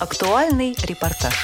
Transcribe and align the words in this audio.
Актуальный 0.00 0.76
репортаж. 0.84 1.34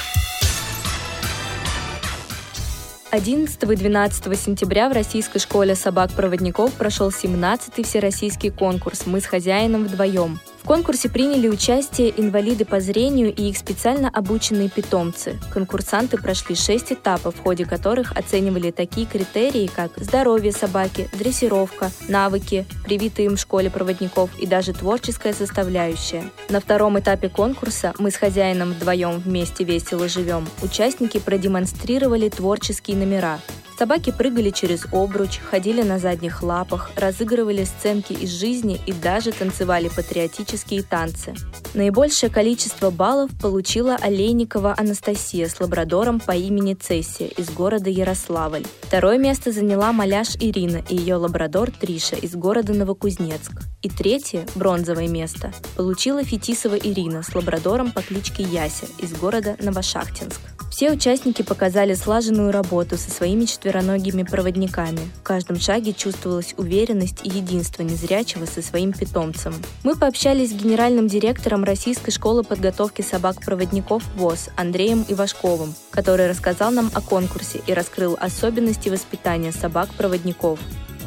11 3.11 3.63
и 3.63 3.75
12 3.75 4.39
сентября 4.39 4.87
в 4.87 4.93
Российской 4.93 5.39
школе 5.39 5.75
собак-проводников 5.75 6.71
прошел 6.75 7.09
17-й 7.09 7.83
всероссийский 7.83 8.51
конкурс 8.51 9.07
«Мы 9.07 9.19
с 9.19 9.25
хозяином 9.25 9.83
вдвоем». 9.83 10.39
В 10.65 10.67
конкурсе 10.67 11.09
приняли 11.09 11.47
участие 11.47 12.11
инвалиды 12.19 12.65
по 12.65 12.79
зрению 12.79 13.31
и 13.31 13.49
их 13.49 13.57
специально 13.57 14.09
обученные 14.09 14.67
питомцы. 14.67 15.39
Конкурсанты 15.53 16.17
прошли 16.17 16.55
шесть 16.55 16.91
этапов, 16.91 17.35
в 17.35 17.43
ходе 17.43 17.65
которых 17.65 18.13
оценивали 18.13 18.71
такие 18.71 19.05
критерии, 19.05 19.67
как 19.67 19.91
здоровье 19.95 20.51
собаки, 20.51 21.07
дрессировка, 21.13 21.91
навыки, 22.07 22.65
привитые 22.83 23.27
им 23.27 23.35
в 23.35 23.39
школе 23.39 23.69
проводников 23.69 24.31
и 24.39 24.47
даже 24.47 24.73
творческая 24.73 25.35
составляющая. 25.35 26.23
На 26.49 26.59
втором 26.59 26.97
этапе 26.97 27.29
конкурса 27.29 27.93
«Мы 27.99 28.09
с 28.09 28.15
хозяином 28.15 28.71
вдвоем 28.71 29.19
вместе 29.19 29.63
весело 29.63 30.07
живем» 30.07 30.47
участники 30.63 31.19
продемонстрировали 31.19 32.29
творческие 32.29 32.97
номера. 32.97 33.39
Собаки 33.77 34.11
прыгали 34.11 34.51
через 34.51 34.85
обруч, 34.93 35.39
ходили 35.39 35.81
на 35.81 35.99
задних 35.99 36.41
лапах, 36.41 36.91
разыгрывали 36.95 37.65
сценки 37.65 38.13
из 38.13 38.29
жизни 38.29 38.79
и 38.85 38.93
даже 38.93 39.33
танцевали 39.33 39.89
патриотические 39.89 40.81
танцы. 40.81 41.33
Наибольшее 41.73 42.29
количество 42.29 42.89
баллов 42.89 43.31
получила 43.41 43.95
Олейникова 43.95 44.75
Анастасия 44.77 45.49
с 45.49 45.59
лабрадором 45.59 46.21
по 46.21 46.31
имени 46.31 46.73
Цессия 46.73 47.27
из 47.27 47.49
города 47.49 47.89
Ярославль. 47.89 48.63
Второе 48.81 49.17
место 49.17 49.51
заняла 49.51 49.91
маляш 49.91 50.37
Ирина 50.39 50.81
и 50.87 50.95
ее 50.95 51.15
лабрадор 51.15 51.69
Триша 51.69 52.15
из 52.15 52.33
города 52.33 52.73
Новокузнецк. 52.73 53.51
И 53.81 53.89
третье, 53.89 54.47
бронзовое 54.55 55.09
место, 55.09 55.51
получила 55.75 56.23
Фетисова 56.23 56.75
Ирина 56.75 57.23
с 57.23 57.35
лабрадором 57.35 57.91
по 57.91 58.01
кличке 58.01 58.43
Яся 58.43 58.87
из 58.99 59.11
города 59.13 59.57
Новошахтинск. 59.59 60.54
Все 60.75 60.91
участники 60.91 61.41
показали 61.41 61.93
слаженную 61.93 62.51
работу 62.51 62.97
со 62.97 63.09
своими 63.09 63.45
четвероногими 63.45 64.23
проводниками. 64.23 64.99
В 65.21 65.23
каждом 65.23 65.57
шаге 65.57 65.93
чувствовалась 65.93 66.53
уверенность 66.57 67.21
и 67.23 67.29
единство 67.29 67.81
незрячего 67.81 68.43
со 68.43 68.61
своим 68.61 68.91
питомцем. 68.91 69.53
Мы 69.83 69.95
пообщались 69.95 70.49
с 70.49 70.53
генеральным 70.53 71.07
директором 71.07 71.63
Российской 71.63 72.11
школы 72.11 72.43
подготовки 72.43 73.01
собак-проводников 73.03 74.03
ВОЗ 74.17 74.49
Андреем 74.57 75.05
Ивашковым, 75.07 75.73
который 75.91 76.27
рассказал 76.27 76.71
нам 76.71 76.91
о 76.93 76.99
конкурсе 76.99 77.61
и 77.65 77.73
раскрыл 77.73 78.17
особенности 78.19 78.89
воспитания 78.89 79.53
собак-проводников. 79.53 80.59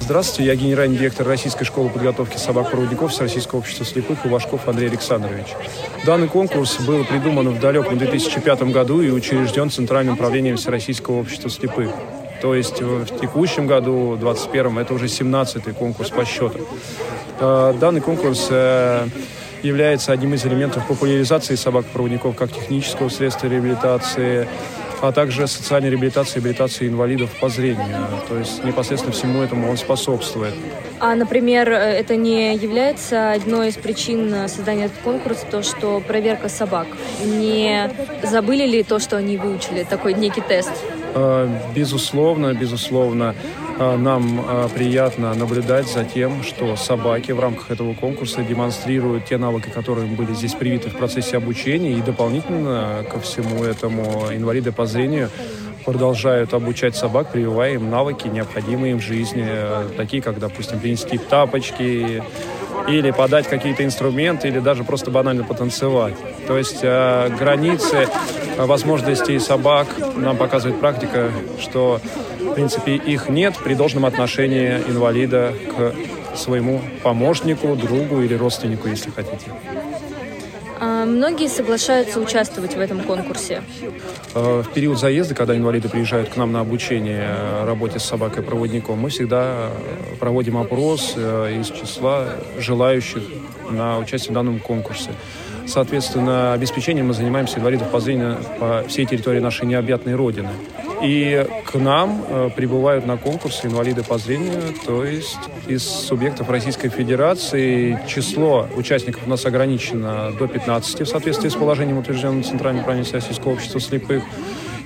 Здравствуйте, 0.08 0.50
я 0.50 0.56
генеральный 0.56 0.96
директор 0.96 1.26
Российской 1.26 1.64
школы 1.64 1.90
подготовки 1.90 2.38
собак-проводников 2.38 3.12
с 3.12 3.20
Российского 3.20 3.58
общества 3.58 3.84
слепых 3.84 4.24
Ивашков 4.24 4.66
Андрей 4.66 4.88
Александрович. 4.88 5.48
Данный 6.06 6.28
конкурс 6.28 6.80
был 6.80 7.04
придуман 7.04 7.50
в 7.50 7.60
далеком 7.60 7.98
2005 7.98 8.62
году 8.72 9.02
и 9.02 9.10
учрежден 9.10 9.70
Центральным 9.70 10.14
управлением 10.14 10.56
Всероссийского 10.56 11.16
общества 11.16 11.50
слепых. 11.50 11.90
То 12.40 12.54
есть 12.54 12.80
в 12.80 13.20
текущем 13.20 13.66
году, 13.66 14.16
2021, 14.16 14.78
это 14.78 14.94
уже 14.94 15.04
17-й 15.08 15.74
конкурс 15.74 16.08
по 16.08 16.24
счету. 16.24 16.66
Э, 17.38 17.74
данный 17.78 18.00
конкурс 18.00 18.46
э, 18.48 19.06
является 19.62 20.12
одним 20.12 20.32
из 20.32 20.46
элементов 20.46 20.86
популяризации 20.86 21.54
собак-проводников 21.54 22.34
как 22.34 22.50
технического 22.50 23.10
средства 23.10 23.48
реабилитации, 23.48 24.48
а 25.00 25.12
также 25.12 25.46
социальной 25.46 25.90
реабилитации 25.90 26.38
и 26.38 26.42
реабилитации 26.42 26.88
инвалидов 26.88 27.30
по 27.40 27.48
зрению. 27.48 27.96
То 28.28 28.38
есть 28.38 28.64
непосредственно 28.64 29.12
всему 29.12 29.42
этому 29.42 29.70
он 29.70 29.76
способствует. 29.76 30.54
А, 31.00 31.14
например, 31.14 31.70
это 31.70 32.16
не 32.16 32.54
является 32.56 33.32
одной 33.32 33.68
из 33.68 33.74
причин 33.74 34.48
создания 34.48 34.86
этого 34.86 35.02
конкурса, 35.02 35.46
то, 35.50 35.62
что 35.62 36.00
проверка 36.00 36.48
собак. 36.48 36.86
Не 37.24 37.90
забыли 38.22 38.66
ли 38.66 38.82
то, 38.82 38.98
что 38.98 39.16
они 39.16 39.36
выучили, 39.36 39.84
такой 39.84 40.14
некий 40.14 40.40
тест? 40.40 40.72
А, 41.14 41.48
безусловно, 41.74 42.52
безусловно. 42.54 43.34
А, 43.80 43.96
нам 43.96 44.44
а, 44.44 44.68
приятно 44.68 45.34
наблюдать 45.34 45.88
за 45.88 46.04
тем, 46.04 46.42
что 46.42 46.74
собаки 46.74 47.30
в 47.30 47.38
рамках 47.38 47.70
этого 47.70 47.94
конкурса 47.94 48.42
демонстрируют 48.42 49.26
те 49.26 49.38
навыки, 49.38 49.68
которые 49.68 50.08
были 50.08 50.34
здесь 50.34 50.54
привиты 50.54 50.90
в 50.90 50.96
процессе 50.96 51.36
обучения, 51.36 51.92
и 51.92 52.02
дополнительно 52.02 53.04
ко 53.08 53.20
всему 53.20 53.62
этому 53.62 54.32
инвалиды 54.32 54.72
по 54.72 54.84
зрению 54.86 55.30
продолжают 55.84 56.54
обучать 56.54 56.96
собак, 56.96 57.30
прививая 57.30 57.74
им 57.74 57.88
навыки, 57.88 58.26
необходимые 58.26 58.92
им 58.92 58.98
в 58.98 59.02
жизни, 59.02 59.46
такие 59.96 60.22
как, 60.22 60.40
допустим, 60.40 60.80
принести 60.80 61.16
тапочки, 61.16 62.22
или 62.86 63.10
подать 63.10 63.48
какие-то 63.48 63.84
инструменты, 63.84 64.48
или 64.48 64.60
даже 64.60 64.84
просто 64.84 65.10
банально 65.10 65.44
потанцевать. 65.44 66.14
То 66.46 66.56
есть 66.56 66.80
э, 66.82 67.30
границы 67.38 68.08
возможностей 68.56 69.38
собак 69.38 69.88
нам 70.16 70.36
показывает 70.36 70.78
практика, 70.80 71.30
что 71.60 72.00
в 72.40 72.54
принципе, 72.54 72.94
их 72.96 73.28
нет 73.28 73.54
при 73.62 73.74
должном 73.74 74.04
отношении 74.06 74.78
инвалида 74.88 75.52
к 75.76 76.36
своему 76.36 76.80
помощнику, 77.02 77.74
другу 77.76 78.20
или 78.20 78.34
родственнику, 78.34 78.88
если 78.88 79.10
хотите. 79.10 79.52
А 80.98 81.04
многие 81.04 81.48
соглашаются 81.48 82.18
участвовать 82.18 82.74
в 82.74 82.80
этом 82.80 83.02
конкурсе. 83.02 83.62
А, 84.34 84.62
в 84.64 84.72
период 84.72 84.98
заезда, 84.98 85.32
когда 85.32 85.56
инвалиды 85.56 85.88
приезжают 85.88 86.28
к 86.28 86.36
нам 86.36 86.50
на 86.50 86.58
обучение 86.58 87.24
э, 87.28 87.64
работе 87.66 88.00
с 88.00 88.04
собакой-проводником, 88.04 88.98
мы 88.98 89.10
всегда 89.10 89.70
проводим 90.18 90.56
опрос 90.56 91.12
э, 91.14 91.60
из 91.60 91.68
числа 91.68 92.30
желающих 92.58 93.22
на 93.70 93.98
участие 93.98 94.32
в 94.32 94.34
данном 94.34 94.58
конкурсе. 94.58 95.10
Соответственно, 95.68 96.52
обеспечением 96.52 97.06
мы 97.06 97.14
занимаемся 97.14 97.60
инвалидов 97.60 97.90
по 97.90 98.00
зрению 98.00 98.38
по 98.58 98.82
всей 98.88 99.06
территории 99.06 99.38
нашей 99.38 99.66
необъятной 99.66 100.16
Родины. 100.16 100.50
И 101.02 101.46
к 101.64 101.74
нам 101.76 102.24
э, 102.28 102.50
прибывают 102.54 103.06
на 103.06 103.16
конкурсы 103.16 103.66
инвалиды 103.66 104.02
по 104.02 104.18
зрению, 104.18 104.74
то 104.84 105.04
есть 105.04 105.38
из 105.66 105.84
субъектов 105.84 106.50
Российской 106.50 106.88
Федерации 106.88 107.98
число 108.08 108.68
участников 108.74 109.22
у 109.26 109.30
нас 109.30 109.46
ограничено 109.46 110.32
до 110.38 110.46
15 110.46 111.00
в 111.00 111.06
соответствии 111.06 111.48
с 111.48 111.54
положением, 111.54 111.98
утвержденным 111.98 112.42
Центральным 112.42 112.84
правительством 112.84 113.20
Российского 113.20 113.52
общества 113.52 113.80
слепых. 113.80 114.24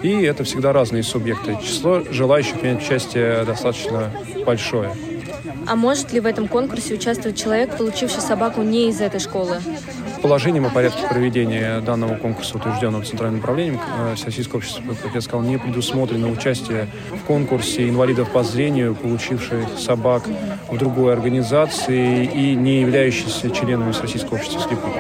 И 0.03 0.23
это 0.23 0.45
всегда 0.45 0.73
разные 0.73 1.03
субъекты. 1.03 1.57
Число 1.63 2.03
желающих 2.11 2.61
принять 2.61 2.83
участие 2.83 3.45
достаточно 3.45 4.11
большое. 4.45 4.93
А 5.67 5.77
может 5.77 6.13
ли 6.13 6.21
в 6.21 6.27
этом 6.27 6.49
конкурсе 6.49 6.95
участвовать 6.95 7.41
человек, 7.41 7.77
получивший 7.77 8.21
собаку 8.21 8.63
не 8.63 8.89
из 8.89 9.01
этой 9.01 9.21
школы? 9.21 9.61
Положением 10.23 10.67
о 10.67 10.71
порядке 10.71 11.05
проведения 11.09 11.81
данного 11.81 12.15
конкурса, 12.15 12.57
утвержденного 12.57 13.05
Центральным 13.05 13.41
управлением 13.41 13.81
э, 13.99 14.15
Всероссийского 14.15 14.59
общества, 14.59 14.95
как 15.03 15.15
я 15.15 15.21
сказал, 15.21 15.43
не 15.43 15.59
предусмотрено 15.59 16.31
участие 16.31 16.87
в 17.11 17.25
конкурсе 17.27 17.89
инвалидов 17.89 18.31
по 18.31 18.45
зрению, 18.45 18.95
получивших 18.95 19.79
собак 19.79 20.23
в 20.71 20.79
другой 20.79 21.13
организации 21.13 22.25
и 22.25 22.55
не 22.55 22.83
являющихся 22.83 23.51
членами 23.51 23.91
Всероссийского 23.91 24.37
общества 24.37 24.61
слепых. 24.61 24.93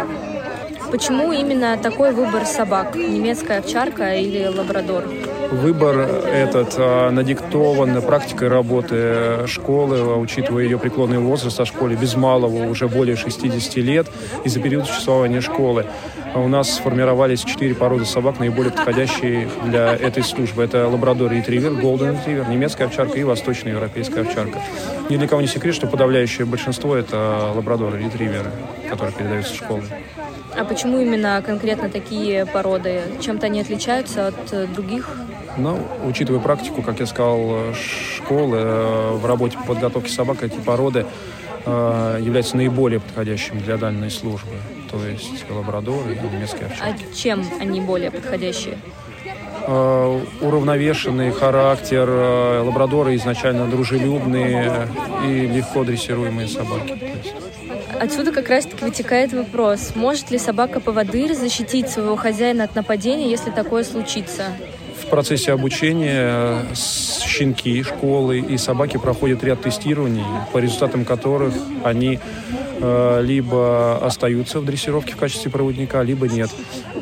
Почему 0.92 1.32
именно 1.32 1.78
такой 1.78 2.12
выбор 2.12 2.44
собак? 2.44 2.94
Немецкая 2.94 3.60
овчарка 3.60 4.14
или 4.14 4.44
лабрадор? 4.44 5.04
Выбор 5.50 6.00
этот 6.00 6.74
а, 6.76 7.10
надиктован 7.10 8.02
практикой 8.02 8.48
работы 8.48 9.46
школы, 9.46 9.96
а, 10.00 10.16
учитывая 10.18 10.64
ее 10.64 10.78
преклонный 10.78 11.18
возраст 11.18 11.58
о 11.58 11.64
школе 11.64 11.96
без 11.96 12.14
малого 12.14 12.68
уже 12.68 12.88
более 12.88 13.16
60 13.16 13.76
лет 13.76 14.06
и 14.44 14.50
за 14.50 14.60
период 14.60 14.86
существования 14.86 15.40
школы. 15.40 15.86
А 16.34 16.40
у 16.40 16.48
нас 16.48 16.74
сформировались 16.74 17.42
четыре 17.42 17.74
породы 17.74 18.04
собак, 18.04 18.38
наиболее 18.38 18.72
подходящие 18.72 19.48
для 19.64 19.94
этой 19.94 20.22
службы. 20.22 20.62
Это 20.62 20.88
лабрадор 20.88 21.32
ретривер, 21.32 21.72
голден 21.72 22.18
ретривер, 22.18 22.48
немецкая 22.48 22.84
овчарка 22.84 23.18
и 23.18 23.24
восточная 23.24 23.72
европейская 23.72 24.22
овчарка. 24.22 24.60
Ни 25.08 25.16
для 25.16 25.26
кого 25.26 25.40
не 25.40 25.48
секрет, 25.48 25.74
что 25.74 25.86
подавляющее 25.86 26.46
большинство 26.46 26.94
это 26.94 27.52
лабрадоры 27.54 27.98
ретриверы, 27.98 28.50
которые 28.90 29.14
передаются 29.14 29.54
в 29.54 29.56
школы. 29.56 29.84
А 30.56 30.64
почему 30.64 31.00
именно 31.00 31.42
конкретно 31.44 31.88
такие 31.88 32.46
породы? 32.46 33.02
Чем-то 33.20 33.46
они 33.46 33.60
отличаются 33.60 34.28
от 34.28 34.72
других? 34.72 35.08
Ну, 35.56 35.78
учитывая 36.04 36.40
практику, 36.40 36.82
как 36.82 37.00
я 37.00 37.06
сказал, 37.06 37.74
школы 37.74 38.58
э, 38.58 39.10
в 39.12 39.26
работе 39.26 39.58
по 39.58 39.64
подготовке 39.64 40.10
собак, 40.10 40.42
эти 40.42 40.56
породы 40.56 41.04
э, 41.66 42.18
являются 42.20 42.56
наиболее 42.56 43.00
подходящими 43.00 43.58
для 43.58 43.76
данной 43.76 44.10
службы. 44.10 44.54
То 44.90 45.04
есть 45.06 45.44
лабрадоры 45.50 46.14
и 46.14 46.34
немецкие 46.34 46.66
овчарки. 46.66 47.06
А 47.10 47.14
чем 47.14 47.44
они 47.60 47.80
более 47.82 48.10
подходящие? 48.10 48.78
Э, 49.66 50.20
уравновешенный 50.40 51.32
характер, 51.32 52.08
лабрадоры 52.64 53.14
изначально 53.16 53.66
дружелюбные 53.66 54.88
и 55.26 55.46
легко 55.46 55.84
дрессируемые 55.84 56.48
собаки. 56.48 56.98
Отсюда 58.02 58.32
как 58.32 58.48
раз-таки 58.48 58.84
вытекает 58.84 59.32
вопрос, 59.32 59.92
может 59.94 60.32
ли 60.32 60.38
собака-поводырь 60.38 61.34
защитить 61.34 61.88
своего 61.88 62.16
хозяина 62.16 62.64
от 62.64 62.74
нападения, 62.74 63.30
если 63.30 63.50
такое 63.50 63.84
случится? 63.84 64.46
процессе 65.12 65.52
обучения 65.52 66.64
щенки, 66.74 67.82
школы 67.82 68.38
и 68.38 68.56
собаки 68.56 68.96
проходят 68.96 69.44
ряд 69.44 69.60
тестирований, 69.60 70.24
по 70.54 70.58
результатам 70.58 71.04
которых 71.04 71.52
они 71.84 72.18
либо 72.80 73.98
остаются 74.04 74.58
в 74.58 74.64
дрессировке 74.64 75.12
в 75.12 75.18
качестве 75.18 75.50
проводника, 75.50 76.02
либо 76.02 76.28
нет. 76.28 76.50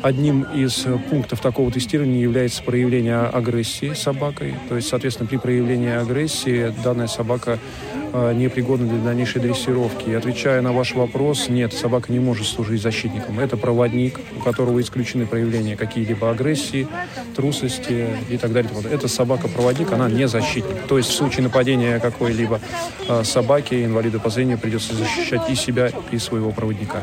Одним 0.03 0.43
из 0.43 0.85
пунктов 1.09 1.39
такого 1.39 1.71
тестирования 1.71 2.21
является 2.21 2.61
проявление 2.63 3.21
агрессии 3.21 3.93
собакой. 3.93 4.55
То 4.67 4.75
есть, 4.75 4.89
соответственно, 4.89 5.29
при 5.29 5.37
проявлении 5.37 5.95
агрессии 5.95 6.71
данная 6.83 7.07
собака 7.07 7.59
Э, 7.90 7.90
непригодны 8.13 8.87
для 8.87 8.99
дальнейшей 8.99 9.41
дрессировки. 9.41 10.09
И 10.09 10.13
отвечая 10.13 10.61
на 10.61 10.71
ваш 10.71 10.93
вопрос, 10.95 11.49
нет, 11.49 11.73
собака 11.73 12.11
не 12.11 12.19
может 12.19 12.47
служить 12.47 12.81
защитником. 12.81 13.39
Это 13.39 13.57
проводник, 13.57 14.19
у 14.37 14.39
которого 14.41 14.81
исключены 14.81 15.25
проявления 15.25 15.75
какие-либо 15.75 16.29
агрессии, 16.29 16.87
трусости 17.35 18.07
и 18.29 18.37
так 18.37 18.51
далее. 18.51 18.71
Это 18.91 19.07
собака-проводник, 19.07 19.91
она 19.91 20.09
не 20.09 20.27
защитник. 20.27 20.87
То 20.87 20.97
есть 20.97 21.09
в 21.09 21.13
случае 21.13 21.43
нападения 21.43 21.99
какой-либо 21.99 22.59
э, 23.07 23.23
собаки, 23.23 23.85
инвалида 23.85 24.19
по 24.19 24.29
зрению, 24.29 24.57
придется 24.57 24.95
защищать 24.95 25.49
и 25.49 25.55
себя, 25.55 25.91
и 26.11 26.17
своего 26.17 26.51
проводника. 26.51 27.01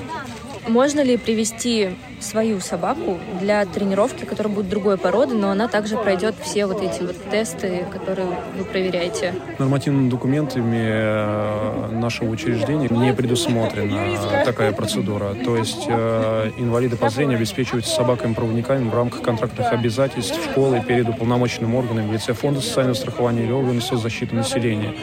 Можно 0.69 1.01
ли 1.01 1.17
привести 1.17 1.97
свою 2.21 2.61
собаку 2.61 3.19
для 3.41 3.65
тренировки, 3.65 4.25
которая 4.25 4.53
будет 4.53 4.69
другой 4.69 4.99
породы, 4.99 5.35
но 5.35 5.51
она 5.51 5.67
также 5.67 5.97
пройдет 5.97 6.35
все 6.43 6.67
вот 6.67 6.83
эти 6.83 7.03
вот 7.03 7.17
тесты, 7.31 7.87
которые 7.91 8.29
вы 8.57 8.65
проверяете? 8.65 9.35
Нормативными 9.59 10.11
документами 10.11 11.95
нашего 11.95 12.31
учреждения 12.31 12.89
не 12.91 13.15
предусмотрена 13.15 14.45
такая 14.45 14.73
процедура. 14.73 15.35
То 15.45 15.57
есть 15.57 15.89
инвалиды 15.89 16.97
по 16.97 17.09
зрению 17.09 17.39
обеспечиваются 17.39 17.95
собаками-проводниками 17.95 18.89
в 18.89 18.95
рамках 18.95 19.23
контрактных 19.23 19.73
обязательств 19.73 20.39
школы 20.45 20.83
перед 20.87 21.09
уполномоченным 21.09 21.75
органом 21.75 22.09
в 22.09 22.13
лице 22.13 22.35
Фонда 22.35 22.61
социального 22.61 22.95
страхования 22.95 23.45
или 23.45 23.53
органа 23.53 23.81
соцзащиты 23.81 24.35
населения, 24.35 24.95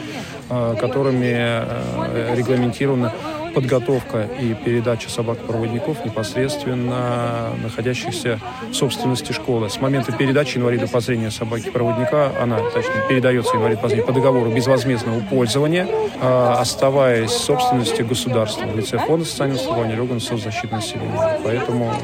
э, 0.48 0.76
которыми 0.78 1.32
э, 1.32 2.34
регламентировано 2.36 3.12
подготовка 3.56 4.28
и 4.38 4.52
передача 4.52 5.08
собак-проводников 5.08 6.04
непосредственно 6.04 7.52
находящихся 7.62 8.38
в 8.70 8.74
собственности 8.74 9.32
школы. 9.32 9.70
С 9.70 9.80
момента 9.80 10.12
передачи 10.12 10.58
инвалида 10.58 10.86
по 10.86 11.00
зрению 11.00 11.30
собаки-проводника, 11.30 12.32
она, 12.38 12.58
точнее, 12.58 13.02
передается 13.08 13.56
инвалид 13.56 13.80
по 13.80 13.88
зрению 13.88 14.06
по 14.06 14.12
договору 14.12 14.50
безвозмездного 14.50 15.20
пользования, 15.20 15.88
а, 16.20 16.58
оставаясь 16.60 17.30
в 17.30 17.38
собственности 17.38 18.02
государства 18.02 18.66
в 18.66 18.76
лице 18.76 18.98
Фонда 18.98 19.24
социального 19.24 19.58
страхования 19.58 19.98
органа 19.98 20.20
соцзащиты 20.20 20.74
населения. 20.74 21.40
Поэтому 21.42 21.94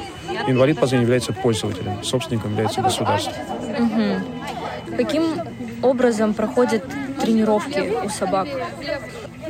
инвалид 0.49 0.81
по 0.81 0.87
зрению 0.87 1.05
является 1.05 1.35
пользователем, 1.35 2.03
собственником 2.03 2.53
является 2.53 2.81
государство. 2.81 3.35
Угу. 3.79 4.97
Каким 4.97 5.25
образом 5.83 6.33
проходят 6.33 6.83
тренировки 7.21 7.93
у 8.07 8.09
собак? 8.09 8.49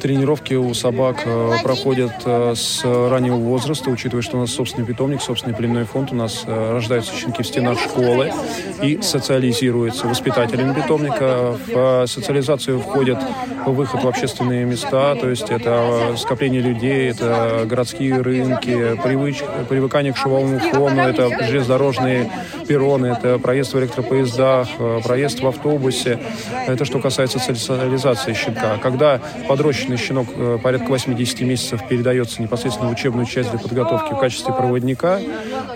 Тренировки 0.02 0.54
у 0.54 0.75
собак 0.75 1.22
э, 1.26 1.52
проходят 1.62 2.10
э, 2.25 2.54
с 2.56 2.82
раннего 2.82 3.37
возраста, 3.37 3.88
учитывая, 3.88 4.20
что 4.20 4.37
у 4.37 4.40
нас 4.40 4.50
собственный 4.50 4.84
питомник, 4.84 5.22
собственный 5.22 5.54
племенной 5.54 5.84
фонд, 5.84 6.10
у 6.10 6.16
нас 6.16 6.43
э, 6.44 6.72
рождаются 6.72 7.14
щенки 7.14 7.44
в 7.44 7.46
стенах 7.46 7.78
школы 7.78 8.32
и 8.82 9.00
социализируются 9.00 10.08
воспитателями 10.08 10.75
питомника. 10.75 11.56
В 11.69 12.06
социализацию 12.08 12.81
входят 12.81 13.20
выход 13.64 14.02
в 14.02 14.08
общественные 14.08 14.64
места, 14.64 15.14
то 15.14 15.31
есть 15.31 15.50
это 15.50 16.16
скопление 16.19 16.62
людей, 16.62 17.08
это 17.08 17.64
городские 17.66 18.20
рынки, 18.22 19.00
привыч, 19.05 19.44
привыкание 19.69 20.12
к 20.12 20.16
шумовому 20.16 20.58
фону, 20.58 21.00
это 21.00 21.31
железнодорожные 21.44 22.28
перроны, 22.66 23.06
это 23.06 23.38
проезд 23.38 23.75
в 23.75 23.78
электропоездах, 23.78 24.66
проезд 25.05 25.43
в 25.43 25.46
автобусе. 25.46 26.19
Это 26.66 26.84
что 26.84 26.98
касается 26.98 27.38
социализации 27.38 28.32
щенка. 28.32 28.78
Когда 28.82 29.20
подрощенный 29.46 29.92
Обычно 29.93 30.06
щенок 30.06 30.29
э, 30.35 30.59
порядка 30.62 30.89
80 30.89 31.41
месяцев 31.43 31.87
передается 31.87 32.41
непосредственно 32.41 32.89
в 32.89 32.93
учебную 32.93 33.27
часть 33.27 33.50
для 33.50 33.59
подготовки 33.59 34.15
в 34.15 34.19
качестве 34.19 34.55
проводника. 34.55 35.21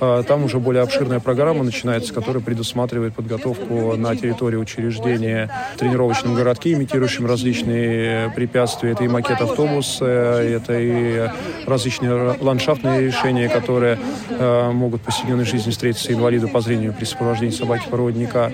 А, 0.00 0.22
там 0.22 0.44
уже 0.44 0.58
более 0.58 0.82
обширная 0.82 1.20
программа 1.20 1.64
начинается, 1.64 2.14
которая 2.14 2.42
предусматривает 2.42 3.14
подготовку 3.14 3.94
на 3.96 4.16
территории 4.16 4.56
учреждения 4.56 5.50
в 5.74 5.78
тренировочном 5.78 6.34
городке, 6.34 6.72
имитирующем 6.72 7.26
различные 7.26 8.30
препятствия. 8.30 8.92
Это 8.92 9.04
и 9.04 9.08
макет 9.08 9.40
автобуса, 9.40 10.06
это 10.06 10.78
и 10.78 11.28
различные 11.66 12.36
ландшафтные 12.40 13.06
решения, 13.06 13.48
которые 13.48 13.98
э, 14.30 14.70
могут 14.72 15.02
в 15.02 15.04
повседневной 15.04 15.44
жизни 15.44 15.70
встретиться 15.70 16.12
инвалиду 16.12 16.48
по 16.48 16.60
зрению 16.60 16.92
при 16.94 17.04
сопровождении 17.04 17.54
собаки-проводника. 17.54 18.50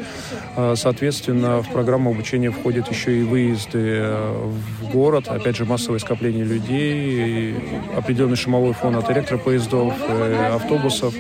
А, 0.57 0.75
соответственно, 0.77 1.63
в 1.63 1.71
программу 1.71 2.11
обучения 2.11 2.51
входят 2.51 2.91
еще 2.91 3.21
и 3.21 3.23
выезды 3.23 3.79
э, 3.79 4.51
в 4.81 4.91
город, 4.91 5.29
опять 5.29 5.52
опять 5.53 5.59
же, 5.59 5.65
массовое 5.67 5.99
скопление 5.99 6.45
людей, 6.45 7.55
определенный 7.95 8.37
шумовой 8.37 8.73
фон 8.73 8.97
от 8.97 9.11
электропоездов, 9.11 9.93
э, 10.09 10.55
автобусов, 10.55 11.13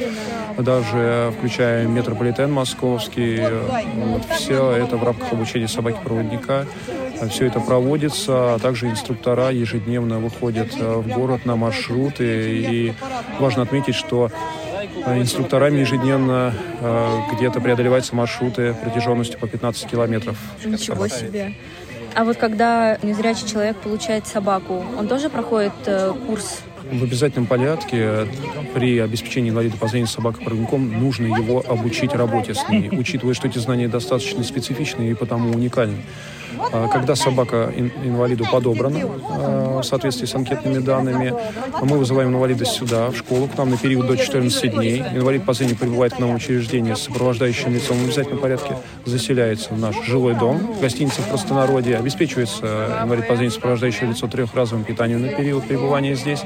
даже 0.57 1.35
включая 1.37 1.87
метрополитен 1.87 2.51
московский. 2.51 3.43
Вот, 3.95 4.25
все 4.31 4.71
это 4.71 4.97
в 4.97 5.05
рамках 5.05 5.35
обучения 5.35 5.69
собаки-проводника. 5.69 6.65
Все 7.29 7.47
это 7.47 7.61
проводится, 7.61 8.55
а 8.55 8.59
также 8.59 8.89
инструктора 8.89 9.51
ежедневно 9.51 10.19
выходят 10.19 10.73
э, 10.79 10.95
в 10.97 11.09
город 11.09 11.45
на 11.45 11.57
маршруты. 11.57 12.25
И 12.25 12.95
важно 13.39 13.65
отметить, 13.65 13.97
что 13.97 14.31
э, 15.05 15.19
инструкторами 15.21 15.81
ежедневно 15.81 16.55
где-то 17.35 17.61
преодолеваются 17.61 18.17
маршруты 18.17 18.75
протяженностью 18.83 19.39
по 19.39 19.47
15 19.47 19.91
километров. 19.91 20.39
Ничего 20.65 21.07
себе. 21.07 21.55
А 22.15 22.25
вот 22.25 22.37
когда 22.37 22.99
незрячий 23.03 23.49
человек 23.49 23.77
получает 23.77 24.27
собаку, 24.27 24.85
он 24.99 25.09
тоже 25.09 25.31
проходит 25.31 25.73
э, 25.87 26.13
курс 26.27 26.63
в 26.91 27.05
обязательном 27.05 27.47
порядке 27.47 28.27
при 28.75 28.99
обеспечении 28.99 29.51
инвалида 29.51 29.77
по 29.79 29.89
зрению 29.89 30.09
собакой-проводником 30.09 31.01
нужно 31.01 31.27
его 31.27 31.65
обучить 31.67 32.13
работе 32.13 32.55
с 32.55 32.69
ней, 32.69 32.91
учитывая, 32.91 33.35
что 33.35 33.49
эти 33.49 33.59
знания 33.59 33.89
достаточно 33.89 34.43
специфичны 34.45 35.11
и 35.11 35.15
потому 35.15 35.51
уникальны. 35.51 36.03
А, 36.73 36.89
когда 36.89 37.15
собака 37.15 37.73
инвалиду 37.77 38.45
подобрана 38.51 39.01
а, 39.03 39.81
в 39.81 39.85
соответствии 39.85 40.27
с 40.27 40.35
анкетными 40.35 40.79
данными, 40.79 41.35
мы 41.83 41.99
вызываем 41.99 42.31
инвалида 42.31 42.65
сюда, 42.65 43.11
в 43.11 43.17
школу, 43.17 43.49
к 43.49 43.57
нам 43.57 43.71
на 43.71 43.77
период 43.77 44.07
до 44.07 44.17
14 44.17 44.75
дней. 44.75 45.03
Инвалид 45.15 45.45
по 45.45 45.53
зрению 45.53 45.77
прибывает 45.77 46.15
к 46.15 46.19
нам 46.19 46.33
в 46.33 46.37
учреждение 46.37 46.97
с 46.97 47.03
сопровождающим 47.03 47.73
лицом 47.73 47.99
в 47.99 48.05
обязательном 48.05 48.39
порядке, 48.39 48.77
заселяется 49.05 49.75
в 49.75 49.79
наш 49.79 49.97
жилой 50.05 50.35
дом, 50.35 50.75
гостиница 50.81 51.23
в 51.23 51.29
простонародье, 51.29 51.97
обеспечивается 51.97 53.01
инвалид 53.03 53.27
по 53.27 53.35
зрению 53.35 53.53
сопровождающее 53.53 54.09
лицо 54.09 54.27
трехразовым 54.27 54.85
питанием 54.85 55.23
на 55.23 55.29
период 55.29 55.65
пребывания 55.67 56.15
здесь. 56.15 56.43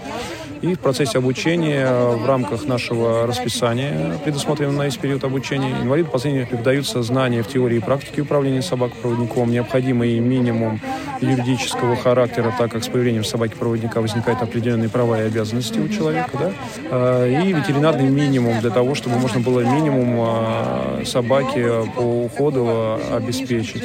И 0.62 0.74
в 0.74 0.80
процессе 0.80 1.18
обучения 1.18 1.86
в 1.90 2.26
рамках 2.26 2.64
нашего 2.64 3.26
расписания, 3.26 4.18
предусмотренного 4.24 4.78
на 4.78 4.84
весь 4.84 4.96
период 4.96 5.22
обучения, 5.24 5.70
инвалиду 5.82 6.08
по 6.10 6.18
зрению 6.18 6.46
передаются 6.46 7.02
знания 7.02 7.42
в 7.42 7.48
теории 7.48 7.76
и 7.76 7.80
практике 7.80 8.22
управления 8.22 8.62
собакой-проводником, 8.62 9.50
необходимый 9.96 10.18
минимум 10.18 10.80
юридического 11.20 11.96
характера, 11.96 12.52
так 12.58 12.72
как 12.72 12.84
с 12.84 12.88
появлением 12.88 13.24
собаки-проводника 13.24 14.00
возникают 14.00 14.42
определенные 14.42 14.88
права 14.88 15.22
и 15.22 15.26
обязанности 15.26 15.78
у 15.78 15.88
человека, 15.88 16.30
да, 16.38 16.52
а, 16.90 17.26
и 17.26 17.52
ветеринарный 17.52 18.08
минимум 18.08 18.60
для 18.60 18.70
того, 18.70 18.94
чтобы 18.94 19.18
можно 19.18 19.40
было 19.40 19.60
минимум 19.60 20.16
а, 20.20 21.02
собаки 21.04 21.64
по 21.94 22.24
уходу 22.24 22.98
обеспечить. 23.12 23.84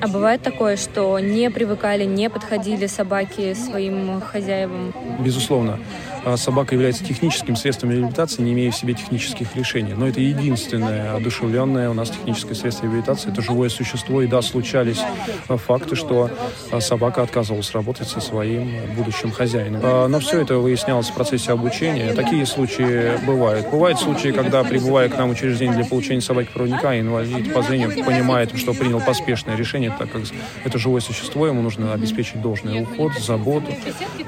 А 0.00 0.06
бывает 0.06 0.42
такое, 0.42 0.76
что 0.76 1.18
не 1.18 1.50
привыкали, 1.50 2.04
не 2.04 2.30
подходили 2.30 2.86
собаки 2.86 3.54
своим 3.54 4.20
хозяевам? 4.20 4.92
Безусловно. 5.18 5.78
А 6.24 6.36
собака 6.36 6.74
является 6.74 7.04
техническим 7.04 7.56
средством 7.56 7.90
реабилитации, 7.90 8.42
не 8.42 8.52
имея 8.52 8.70
в 8.70 8.76
себе 8.76 8.94
технических 8.94 9.54
решений. 9.56 9.94
Но 9.94 10.08
это 10.08 10.20
единственное 10.20 11.14
одушевленное 11.14 11.90
у 11.90 11.94
нас 11.94 12.10
техническое 12.10 12.54
средство 12.54 12.86
реабилитации. 12.86 13.30
Это 13.30 13.42
живое 13.42 13.68
существо. 13.68 14.22
И 14.22 14.26
да, 14.26 14.42
случались 14.42 15.00
а, 15.48 15.56
факты, 15.56 15.96
что 15.96 16.30
а, 16.70 16.80
собака 16.80 17.22
отказывалась 17.22 17.72
работать 17.72 18.08
со 18.08 18.20
своим 18.20 18.70
будущим 18.96 19.30
хозяином. 19.30 20.10
Но 20.10 20.20
все 20.20 20.40
это 20.40 20.58
выяснялось 20.58 21.08
в 21.08 21.14
процессе 21.14 21.52
обучения. 21.52 22.12
Такие 22.14 22.46
случаи 22.46 23.24
бывают. 23.24 23.70
Бывают 23.70 23.98
случаи, 23.98 24.30
когда, 24.32 24.64
прибывая 24.64 25.08
к 25.08 25.16
нам 25.16 25.30
учреждение 25.30 25.76
для 25.76 25.84
получения 25.84 26.20
собаки-проводника, 26.20 26.98
инвалид 26.98 27.52
по 27.52 27.62
зрению 27.62 28.04
понимает, 28.04 28.56
что 28.56 28.74
принял 28.74 29.00
поспешное 29.00 29.56
решение, 29.56 29.94
так 29.96 30.10
как 30.10 30.22
это 30.64 30.78
живое 30.78 31.00
существо, 31.00 31.46
ему 31.46 31.62
нужно 31.62 31.92
обеспечить 31.92 32.40
должный 32.40 32.82
уход, 32.82 33.12
заботу, 33.18 33.72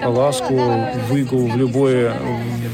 ласку, 0.04 0.54
выгул 1.08 1.48
в 1.48 1.56
любой 1.56 1.89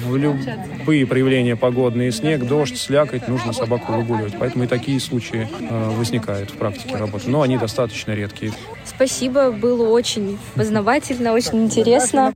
в 0.07 0.17
любые 0.17 1.07
проявления 1.07 1.57
погодные, 1.57 2.13
снег, 2.13 2.47
дождь, 2.47 2.77
слякоть, 2.79 3.29
нужно 3.29 3.53
собаку 3.53 3.93
выгуливать. 3.93 4.35
Поэтому 4.39 4.65
и 4.65 4.67
такие 4.67 5.01
случаи 5.01 5.49
э, 5.61 5.91
возникают 5.91 6.51
в 6.51 6.55
практике 6.55 6.97
работы. 6.97 7.29
Но 7.29 7.43
они 7.43 7.59
достаточно 7.59 8.13
редкие. 8.13 8.53
Спасибо, 8.85 9.51
было 9.51 9.89
очень 9.89 10.39
познавательно, 10.55 11.33
очень 11.33 11.65
интересно. 11.65 12.35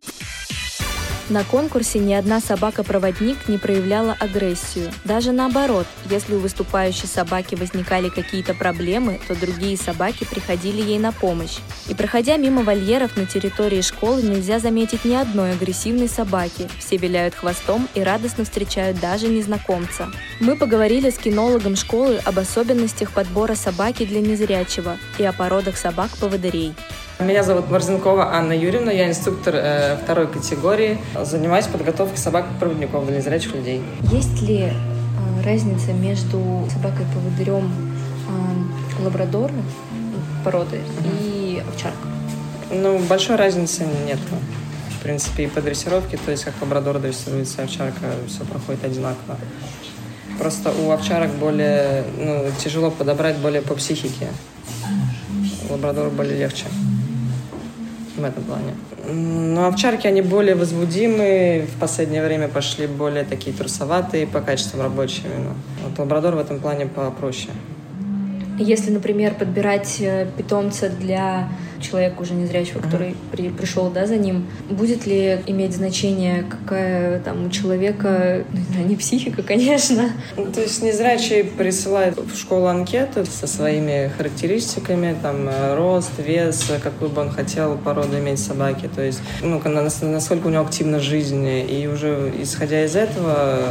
На 1.31 1.45
конкурсе 1.45 2.01
ни 2.01 2.13
одна 2.13 2.41
собака-проводник 2.41 3.47
не 3.47 3.57
проявляла 3.57 4.17
агрессию. 4.19 4.91
Даже 5.05 5.31
наоборот, 5.31 5.87
если 6.11 6.35
у 6.35 6.41
выступающей 6.41 7.07
собаки 7.07 7.55
возникали 7.55 8.09
какие-то 8.09 8.53
проблемы, 8.53 9.21
то 9.29 9.37
другие 9.37 9.77
собаки 9.77 10.25
приходили 10.25 10.83
ей 10.83 10.99
на 10.99 11.13
помощь. 11.13 11.59
И 11.89 11.95
проходя 11.95 12.37
мимо 12.37 12.65
вольеров 12.65 13.17
на 13.17 13.27
территории 13.27 13.81
школы, 13.81 14.23
нельзя 14.23 14.59
заметить 14.59 15.05
ни 15.05 15.15
одной 15.15 15.53
агрессивной 15.53 16.09
собаки. 16.09 16.69
Все 16.81 16.97
виляют 16.97 17.37
хвостом 17.37 17.89
и 17.95 18.03
радостно 18.03 18.43
встречают 18.43 18.99
даже 18.99 19.29
незнакомца. 19.29 20.11
Мы 20.41 20.57
поговорили 20.57 21.11
с 21.11 21.19
кинологом 21.19 21.77
школы 21.77 22.21
об 22.25 22.41
особенностях 22.41 23.13
подбора 23.13 23.55
собаки 23.55 24.05
для 24.05 24.21
незрячего 24.21 24.99
и 25.17 25.25
о 25.25 25.33
породах 25.33 25.77
собак-поводырей. 25.77 26.75
Меня 27.21 27.43
зовут 27.43 27.71
Марзенкова 27.71 28.35
Анна 28.35 28.55
Юрьевна, 28.55 28.91
я 28.91 29.07
инструктор 29.07 29.55
э, 29.55 29.99
второй 30.03 30.27
категории. 30.27 30.97
Занимаюсь 31.23 31.67
подготовкой 31.67 32.17
собак-проводников 32.17 33.07
для 33.07 33.19
незрячих 33.19 33.55
людей. 33.55 33.83
Есть 34.11 34.41
ли 34.41 34.62
э, 34.62 35.43
разница 35.45 35.93
между 35.93 36.67
собакой-поводырем 36.73 37.71
э, 38.99 39.05
лабрадора 39.05 39.53
породы 40.45 40.77
mm-hmm. 40.77 41.21
и 41.21 41.62
овчарка? 41.69 42.09
Ну, 42.71 42.99
большой 43.00 43.37
разницы 43.37 43.87
нет. 44.07 44.19
В 44.99 45.03
принципе, 45.03 45.45
и 45.45 45.47
по 45.47 45.61
дрессировке, 45.61 46.17
то 46.25 46.31
есть 46.31 46.45
как 46.45 46.55
лабрадор 46.62 47.00
дрессируется, 47.00 47.65
овчарка, 47.65 48.07
все 48.29 48.45
проходит 48.45 48.83
одинаково. 48.83 49.37
Просто 50.39 50.73
у 50.73 50.91
овчарок 50.91 51.33
более, 51.33 52.03
ну, 52.17 52.47
тяжело 52.59 52.91
подобрать 52.91 53.37
более 53.37 53.61
по 53.61 53.75
психике. 53.75 54.29
Лабрадор 55.69 56.09
более 56.09 56.39
легче 56.39 56.65
в 58.21 58.25
этом 58.25 58.45
плане. 58.45 58.75
Но 59.12 59.67
овчарки, 59.67 60.07
они 60.07 60.23
более 60.23 60.55
возбудимые, 60.55 61.67
в 61.67 61.79
последнее 61.81 62.25
время 62.25 62.49
пошли 62.49 62.87
более 62.87 63.25
такие 63.25 63.55
трусоватые 63.57 64.27
по 64.27 64.41
качествам 64.41 64.83
рабочими. 64.83 65.33
Ну, 65.37 65.50
вот 65.89 65.99
лабрадор 65.99 66.35
в 66.37 66.39
этом 66.39 66.61
плане 66.61 66.87
попроще. 66.87 67.50
Если, 68.59 68.91
например, 68.91 69.35
подбирать 69.35 69.97
э, 70.00 70.27
питомца 70.37 70.91
для 70.91 71.49
человека 71.81 72.21
уже 72.21 72.35
незрячего, 72.35 72.81
который 72.81 73.17
при, 73.33 73.49
пришел 73.49 73.91
да, 73.91 74.07
за 74.07 74.17
ним, 74.17 74.47
будет 74.69 75.07
ли 75.07 75.41
иметь 75.47 75.75
значение, 75.75 76.45
какая 76.49 77.21
там 77.21 77.47
у 77.47 77.51
человека, 77.51 78.45
ну, 78.53 78.59
не 78.59 78.65
знаю, 78.65 78.87
не 78.87 78.97
психика, 78.97 79.43
конечно. 79.43 80.11
Ну, 80.37 80.47
то 80.47 80.61
есть 80.61 80.83
незрячий 80.83 81.45
присылает 81.45 82.19
в 82.19 82.37
школу 82.37 82.67
анкету 82.67 83.25
со 83.27 83.47
своими 83.47 84.11
характеристиками, 84.17 85.17
там, 85.23 85.49
э, 85.49 85.75
рост, 85.75 86.13
вес, 86.19 86.71
какую 86.83 87.11
бы 87.11 87.23
он 87.23 87.31
хотел 87.31 87.77
породу 87.77 88.19
иметь 88.19 88.39
собаки, 88.39 88.89
то 88.95 89.03
есть, 89.03 89.21
ну, 89.43 89.61
насколько 89.65 90.47
у 90.47 90.51
него 90.51 90.63
активна 90.63 91.01
жизнь, 91.01 91.47
и 91.47 91.89
уже 91.93 92.33
исходя 92.41 92.85
из 92.85 92.97
этого, 92.97 93.63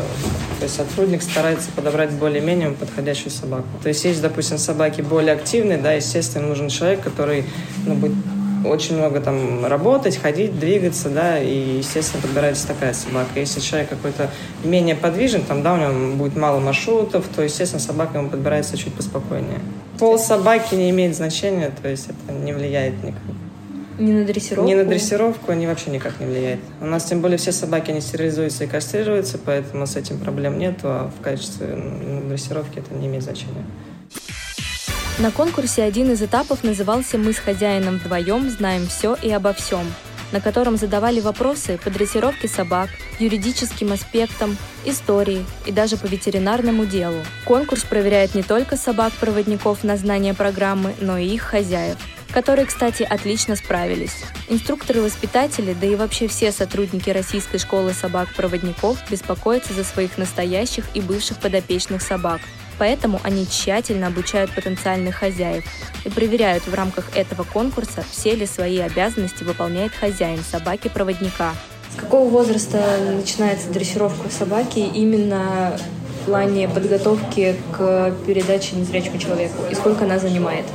то 0.60 0.64
есть 0.64 0.76
сотрудник 0.76 1.22
старается 1.22 1.70
подобрать 1.76 2.12
более-менее 2.12 2.72
подходящую 2.72 3.32
собаку. 3.32 3.68
То 3.82 3.90
есть 3.90 4.04
есть, 4.06 4.22
допустим, 4.22 4.58
собаки 4.58 5.02
более 5.02 5.34
активные, 5.34 5.78
да, 5.78 5.94
естественно, 5.94 6.48
нужен 6.48 6.70
человек, 6.70 7.02
который 7.02 7.46
ну, 7.86 7.96
будет 8.00 8.14
очень 8.66 8.98
много 8.98 9.22
там 9.22 9.66
работать, 9.66 10.18
ходить, 10.18 10.60
двигаться, 10.60 11.10
да, 11.10 11.40
и, 11.40 11.78
естественно, 11.78 12.22
подбирается 12.22 12.68
такая 12.68 12.94
собака. 12.94 13.40
Если 13.40 13.60
человек 13.60 13.90
какой-то 13.90 14.30
менее 14.64 14.96
подвижен, 14.96 15.44
там, 15.44 15.64
да, 15.64 15.74
у 15.74 15.78
него 15.78 16.16
будет 16.16 16.36
мало 16.36 16.60
маршрутов, 16.60 17.26
то, 17.34 17.42
естественно, 17.42 17.80
собака 17.80 18.18
ему 18.18 18.30
подбирается 18.30 18.78
чуть 18.78 18.94
поспокойнее. 18.94 19.60
Пол 19.98 20.20
собаки 20.20 20.76
не 20.76 20.90
имеет 20.90 21.16
значения, 21.16 21.72
то 21.82 21.88
есть 21.88 22.08
это 22.08 22.38
не 22.38 22.54
влияет 22.54 23.02
никак. 23.04 23.22
Не 23.98 24.14
на 24.14 24.26
дрессировку? 24.26 24.68
Не 24.68 24.76
на 24.76 24.86
дрессировку, 24.86 25.52
они 25.52 25.68
вообще 25.68 25.92
никак 25.92 26.22
не 26.22 26.26
влияют. 26.26 26.62
У 26.80 26.86
нас, 26.86 27.04
тем 27.04 27.20
более, 27.20 27.38
все 27.38 27.52
собаки, 27.52 27.92
они 27.92 28.00
стерилизуются 28.00 28.64
и 28.64 28.68
кастрируются, 28.68 29.38
поэтому 29.38 29.86
с 29.86 29.98
этим 29.98 30.20
проблем 30.20 30.58
нет, 30.58 30.80
а 30.84 31.12
в 31.18 31.22
качестве 31.22 31.78
дрессировки 32.30 32.80
это 32.80 32.94
не 32.94 33.08
имеет 33.08 33.24
значения. 33.24 33.66
На 35.20 35.32
конкурсе 35.32 35.84
один 35.84 36.14
из 36.14 36.22
этапов 36.22 36.64
назывался 36.64 37.18
«Мы 37.18 37.34
с 37.34 37.40
хозяином 37.40 37.98
вдвоем 37.98 38.50
знаем 38.50 38.88
все 38.88 39.18
и 39.22 39.30
обо 39.30 39.52
всем», 39.52 39.86
на 40.32 40.40
котором 40.40 40.78
задавали 40.78 41.20
вопросы 41.20 41.78
по 41.84 41.90
дрессировке 41.90 42.48
собак, 42.48 42.90
юридическим 43.20 43.92
аспектам, 43.92 44.56
истории 44.86 45.46
и 45.66 45.74
даже 45.74 45.98
по 45.98 46.06
ветеринарному 46.06 46.86
делу. 46.86 47.22
Конкурс 47.44 47.84
проверяет 47.84 48.34
не 48.34 48.44
только 48.44 48.78
собак-проводников 48.78 49.84
на 49.84 49.98
знание 49.98 50.34
программы, 50.34 50.96
но 51.02 51.18
и 51.18 51.28
их 51.28 51.42
хозяев 51.42 51.98
которые, 52.32 52.68
кстати, 52.68 53.02
отлично 53.02 53.56
справились. 53.56 54.24
Инструкторы-воспитатели, 54.50 55.74
да 55.74 55.88
и 55.88 55.96
вообще 55.96 56.28
все 56.28 56.52
сотрудники 56.52 57.10
Российской 57.10 57.58
школы 57.58 57.92
собак-проводников 57.92 59.00
беспокоятся 59.10 59.74
за 59.74 59.84
своих 59.84 60.16
настоящих 60.20 60.86
и 60.94 61.02
бывших 61.02 61.40
подопечных 61.40 62.04
собак, 62.04 62.40
Поэтому 62.80 63.20
они 63.24 63.46
тщательно 63.46 64.08
обучают 64.08 64.52
потенциальных 64.56 65.16
хозяев 65.16 65.66
и 66.06 66.10
проверяют 66.10 66.66
в 66.66 66.74
рамках 66.74 67.16
этого 67.16 67.44
конкурса, 67.44 68.04
все 68.10 68.34
ли 68.34 68.46
свои 68.46 68.80
обязанности 68.80 69.44
выполняет 69.44 69.92
хозяин 69.94 70.40
собаки-проводника. 70.50 71.54
С 71.94 72.00
какого 72.00 72.30
возраста 72.30 72.82
начинается 73.14 73.70
дрессировка 73.70 74.30
собаки 74.30 74.80
именно 74.80 75.78
в 76.22 76.26
плане 76.26 76.70
подготовки 76.70 77.56
к 77.72 78.14
передаче 78.26 78.78
незрячему 78.78 79.18
человеку? 79.18 79.64
И 79.70 79.76
сколько 79.76 80.06
она 80.06 80.18
занимает? 80.18 80.66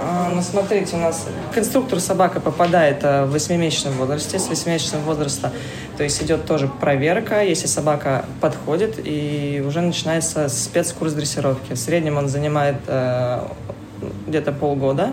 А, 0.00 0.30
ну, 0.34 0.42
смотрите, 0.42 0.96
у 0.96 0.98
нас 0.98 1.26
к 1.52 1.58
инструктору 1.58 2.00
собака 2.00 2.40
попадает 2.40 2.98
э, 3.02 3.24
в 3.24 3.34
8-месячном 3.34 3.92
возрасте. 3.92 4.38
С 4.38 4.48
8-месячного 4.48 5.02
возраста, 5.02 5.52
то 5.96 6.02
есть 6.02 6.22
идет 6.22 6.46
тоже 6.46 6.68
проверка, 6.68 7.42
если 7.42 7.66
собака 7.66 8.24
подходит, 8.40 9.00
и 9.02 9.62
уже 9.66 9.80
начинается 9.80 10.48
спецкурс 10.48 11.12
дрессировки. 11.12 11.72
В 11.72 11.78
среднем 11.78 12.16
он 12.16 12.28
занимает 12.28 12.76
э, 12.86 13.40
где-то 14.26 14.52
полгода. 14.52 15.12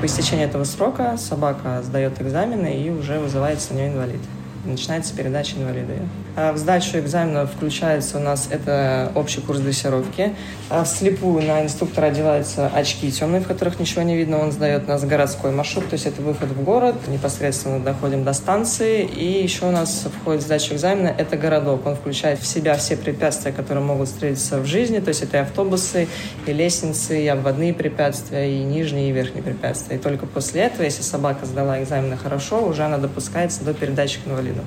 По 0.00 0.06
истечении 0.06 0.44
этого 0.44 0.64
срока 0.64 1.16
собака 1.16 1.82
сдает 1.82 2.20
экзамены 2.20 2.82
и 2.82 2.90
уже 2.90 3.18
вызывается 3.18 3.74
на 3.74 3.78
нее 3.78 3.88
инвалид 3.88 4.20
начинается 4.64 5.14
передача 5.14 5.56
инвалида. 5.56 5.94
А 6.34 6.52
в 6.52 6.58
сдачу 6.58 6.98
экзамена 6.98 7.46
включается 7.46 8.16
у 8.16 8.20
нас 8.20 8.48
это 8.50 9.12
общий 9.14 9.40
курс 9.40 9.60
дрессировки. 9.60 10.34
А 10.70 10.84
вслепую 10.84 11.42
на 11.42 11.62
инструктора 11.62 12.06
одеваются 12.06 12.68
очки 12.68 13.12
темные, 13.12 13.42
в 13.42 13.46
которых 13.46 13.78
ничего 13.78 14.02
не 14.02 14.16
видно. 14.16 14.38
Он 14.38 14.50
сдает 14.50 14.88
нас 14.88 15.04
городской 15.04 15.50
маршрут, 15.50 15.88
то 15.90 15.94
есть 15.94 16.06
это 16.06 16.22
выход 16.22 16.48
в 16.48 16.62
город. 16.64 16.96
Непосредственно 17.08 17.80
доходим 17.80 18.24
до 18.24 18.32
станции. 18.32 19.02
И 19.02 19.42
еще 19.42 19.66
у 19.66 19.70
нас 19.70 20.06
входит 20.20 20.42
в 20.42 20.50
экзамена 20.50 21.08
это 21.08 21.36
городок. 21.36 21.86
Он 21.86 21.96
включает 21.96 22.38
в 22.38 22.46
себя 22.46 22.76
все 22.76 22.96
препятствия, 22.96 23.52
которые 23.52 23.84
могут 23.84 24.08
встретиться 24.08 24.58
в 24.58 24.64
жизни. 24.64 25.00
То 25.00 25.08
есть 25.08 25.22
это 25.22 25.36
и 25.36 25.40
автобусы, 25.40 26.08
и 26.46 26.52
лестницы, 26.52 27.22
и 27.22 27.26
обводные 27.28 27.74
препятствия, 27.74 28.50
и 28.50 28.64
нижние, 28.64 29.10
и 29.10 29.12
верхние 29.12 29.42
препятствия. 29.42 29.96
И 29.96 29.98
только 29.98 30.26
после 30.26 30.62
этого, 30.62 30.84
если 30.84 31.02
собака 31.02 31.44
сдала 31.44 31.82
экзамены 31.82 32.16
хорошо, 32.16 32.64
уже 32.64 32.84
она 32.84 32.96
допускается 32.96 33.64
до 33.64 33.74
передачи 33.74 34.18
к 34.24 34.26
инвалиду. 34.26 34.62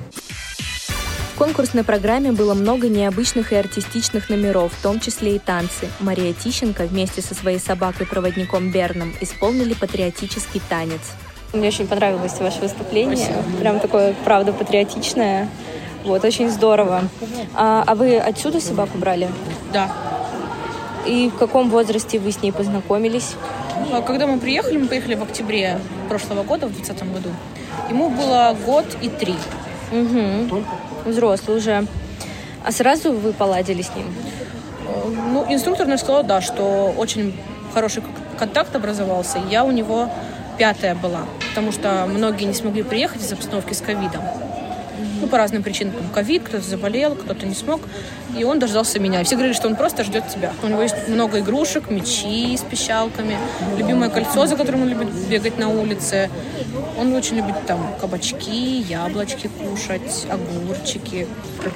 В 1.36 1.38
конкурсной 1.38 1.84
программе 1.84 2.32
было 2.32 2.54
много 2.54 2.88
необычных 2.88 3.52
и 3.52 3.56
артистичных 3.56 4.30
номеров, 4.30 4.72
в 4.72 4.82
том 4.82 5.00
числе 5.00 5.36
и 5.36 5.38
танцы. 5.38 5.90
Мария 6.00 6.32
Тищенко 6.32 6.84
вместе 6.84 7.20
со 7.20 7.34
своей 7.34 7.58
собакой-проводником 7.58 8.70
Берном 8.70 9.12
исполнили 9.20 9.74
патриотический 9.74 10.62
танец. 10.70 11.02
Мне 11.52 11.68
очень 11.68 11.86
понравилось 11.86 12.40
ваше 12.40 12.60
выступление. 12.60 13.18
Спасибо. 13.18 13.58
Прям 13.60 13.80
такое, 13.80 14.14
правда, 14.24 14.54
патриотичное. 14.54 15.50
Вот, 16.04 16.24
очень 16.24 16.48
здорово. 16.48 17.02
А, 17.54 17.84
а 17.86 17.94
вы 17.94 18.16
отсюда 18.16 18.58
собаку 18.58 18.96
брали? 18.96 19.28
Да. 19.74 19.92
И 21.04 21.28
в 21.28 21.36
каком 21.36 21.68
возрасте 21.68 22.18
вы 22.18 22.32
с 22.32 22.40
ней 22.40 22.50
познакомились? 22.50 23.34
А, 23.92 24.00
когда 24.00 24.26
мы 24.26 24.38
приехали, 24.38 24.78
мы 24.78 24.86
поехали 24.86 25.16
в 25.16 25.22
октябре 25.22 25.80
прошлого 26.08 26.44
года, 26.44 26.66
в 26.66 26.72
2020 26.72 27.12
году. 27.12 27.28
Ему 27.90 28.08
было 28.08 28.56
год 28.64 28.86
и 29.02 29.10
три. 29.10 29.34
Угу. 29.92 30.64
Взрослый 31.04 31.58
уже. 31.58 31.86
А 32.64 32.72
сразу 32.72 33.12
вы 33.12 33.32
поладили 33.32 33.82
с 33.82 33.94
ним? 33.94 34.06
Э, 34.86 35.08
ну, 35.32 35.46
инструктор 35.48 35.86
мне 35.86 35.98
сказал, 35.98 36.24
да, 36.24 36.40
что 36.40 36.92
очень 36.96 37.34
хороший 37.72 38.02
контакт 38.38 38.74
образовался. 38.74 39.38
Я 39.50 39.64
у 39.64 39.70
него 39.70 40.10
пятая 40.58 40.94
была, 40.94 41.26
потому 41.50 41.72
что 41.72 42.06
многие 42.08 42.44
не 42.44 42.54
смогли 42.54 42.82
приехать 42.82 43.22
из 43.22 43.32
обстановки 43.32 43.72
с 43.72 43.80
ковидом. 43.80 44.22
Ну, 45.20 45.26
по 45.28 45.38
разным 45.38 45.62
причинам. 45.62 45.94
Ковид, 46.14 46.42
кто-то 46.44 46.64
заболел, 46.64 47.14
кто-то 47.14 47.46
не 47.46 47.54
смог. 47.54 47.80
И 48.36 48.44
он 48.44 48.58
дождался 48.58 48.98
меня. 48.98 49.24
все 49.24 49.34
говорили, 49.34 49.54
что 49.54 49.68
он 49.68 49.76
просто 49.76 50.04
ждет 50.04 50.28
тебя. 50.28 50.52
У 50.62 50.66
него 50.66 50.82
есть 50.82 51.08
много 51.08 51.40
игрушек, 51.40 51.90
мечи 51.90 52.56
с 52.56 52.60
пищалками, 52.60 53.38
любимое 53.78 54.10
кольцо, 54.10 54.46
за 54.46 54.56
которым 54.56 54.82
он 54.82 54.88
любит 54.88 55.08
бегать 55.28 55.58
на 55.58 55.70
улице. 55.70 56.28
Он 56.98 57.14
очень 57.14 57.36
любит 57.36 57.54
там 57.66 57.94
кабачки, 58.00 58.80
яблочки 58.80 59.48
кушать, 59.48 60.26
огурчики. 60.30 61.26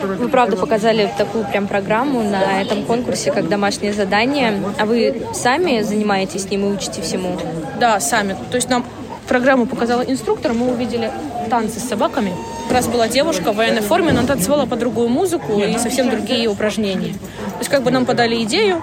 Вы, 0.02 0.28
правда, 0.28 0.56
показали 0.56 1.10
такую 1.16 1.44
прям 1.44 1.66
программу 1.66 2.22
на 2.22 2.60
этом 2.60 2.84
конкурсе, 2.84 3.32
как 3.32 3.48
домашнее 3.48 3.92
задание. 3.92 4.62
А 4.78 4.84
вы 4.84 5.22
сами 5.34 5.82
занимаетесь 5.82 6.42
с 6.42 6.50
ним 6.50 6.66
и 6.66 6.74
учите 6.74 7.00
всему? 7.00 7.38
Да, 7.78 8.00
сами. 8.00 8.36
То 8.50 8.56
есть 8.56 8.68
нам 8.68 8.84
программу 9.28 9.66
показала 9.66 10.02
инструктор, 10.02 10.52
мы 10.52 10.72
увидели 10.72 11.10
танцы 11.50 11.80
с 11.80 11.82
собаками. 11.82 12.32
Как 12.68 12.76
раз 12.76 12.86
была 12.86 13.08
девушка 13.08 13.52
в 13.52 13.56
военной 13.56 13.82
форме, 13.82 14.12
но 14.12 14.20
она 14.20 14.28
танцевала 14.28 14.64
по 14.64 14.76
другую 14.76 15.08
музыку 15.08 15.58
и 15.60 15.76
совсем 15.78 16.08
другие 16.08 16.48
упражнения. 16.48 17.12
То 17.12 17.58
есть 17.58 17.70
как 17.70 17.82
бы 17.82 17.90
нам 17.90 18.06
подали 18.06 18.42
идею, 18.44 18.82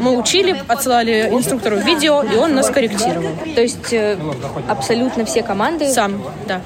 мы 0.00 0.18
учили, 0.18 0.60
отсылали 0.68 1.30
инструктору 1.30 1.76
видео, 1.76 2.22
и 2.22 2.36
он 2.36 2.54
нас 2.54 2.68
корректировал. 2.68 3.30
То 3.54 3.62
есть 3.62 3.92
э, 3.92 4.18
абсолютно 4.68 5.24
все 5.24 5.42
команды... 5.42 5.88
Сам, 5.90 6.22
да. 6.46 6.60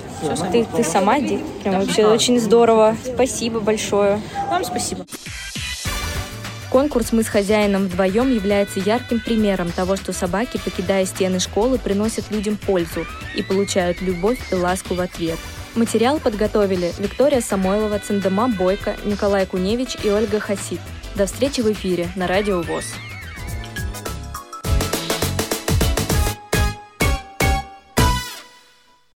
Ты, 0.50 0.66
ты 0.74 0.82
сама, 0.82 1.20
Ди? 1.20 1.40
Прям 1.62 1.80
вообще 1.80 2.06
очень 2.06 2.40
здорово. 2.40 2.96
Спасибо 3.14 3.60
большое. 3.60 4.20
Вам 4.50 4.64
спасибо. 4.64 5.04
Конкурс 6.76 7.12
«Мы 7.12 7.22
с 7.22 7.28
хозяином 7.28 7.86
вдвоем» 7.86 8.30
является 8.30 8.80
ярким 8.80 9.18
примером 9.18 9.72
того, 9.72 9.96
что 9.96 10.12
собаки, 10.12 10.60
покидая 10.62 11.06
стены 11.06 11.40
школы, 11.40 11.78
приносят 11.78 12.30
людям 12.30 12.58
пользу 12.58 13.06
и 13.34 13.42
получают 13.42 14.02
любовь 14.02 14.38
и 14.52 14.54
ласку 14.54 14.92
в 14.92 15.00
ответ. 15.00 15.38
Материал 15.74 16.20
подготовили 16.20 16.92
Виктория 16.98 17.40
Самойлова, 17.40 17.98
Цендема 17.98 18.48
Бойко, 18.48 18.94
Николай 19.06 19.46
Куневич 19.46 19.96
и 20.04 20.10
Ольга 20.10 20.38
Хасид. 20.38 20.80
До 21.14 21.24
встречи 21.24 21.62
в 21.62 21.72
эфире 21.72 22.10
на 22.14 22.26
Радио 22.26 22.60
ВОЗ. 22.60 22.84